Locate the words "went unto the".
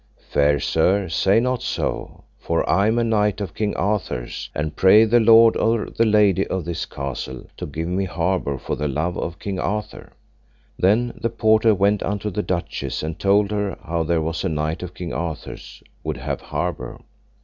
11.75-12.41